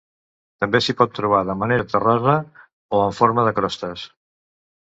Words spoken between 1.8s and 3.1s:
terrosa o